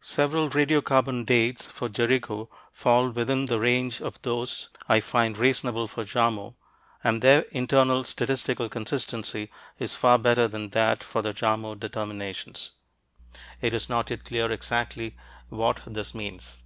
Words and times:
Several 0.00 0.48
radiocarbon 0.48 1.26
"dates" 1.26 1.66
for 1.66 1.90
Jericho 1.90 2.48
fall 2.72 3.10
within 3.10 3.44
the 3.44 3.60
range 3.60 4.00
of 4.00 4.18
those 4.22 4.70
I 4.88 5.00
find 5.00 5.36
reasonable 5.36 5.86
for 5.86 6.04
Jarmo, 6.04 6.54
and 7.04 7.20
their 7.20 7.42
internal 7.52 8.02
statistical 8.04 8.70
consistency 8.70 9.50
is 9.78 9.94
far 9.94 10.16
better 10.16 10.48
than 10.48 10.70
that 10.70 11.04
for 11.04 11.20
the 11.20 11.34
Jarmo 11.34 11.78
determinations. 11.78 12.70
It 13.60 13.74
is 13.74 13.90
not 13.90 14.08
yet 14.08 14.24
clear 14.24 14.50
exactly 14.50 15.16
what 15.50 15.82
this 15.86 16.14
means. 16.14 16.62